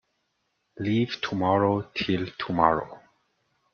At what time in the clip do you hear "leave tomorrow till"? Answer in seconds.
0.79-2.25